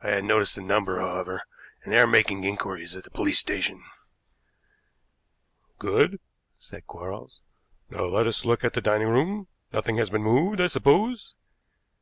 [0.00, 1.42] I had noticed the number, however,
[1.84, 3.84] and they are making inquiries at the police station."
[5.78, 6.20] "Good,"
[6.56, 7.42] said Quarles.
[7.90, 9.46] "Now let us look at the dining room.
[9.70, 11.34] Nothing has been moved, I suppose."